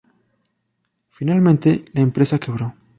[1.09, 2.73] Finalmente la empresa quebró.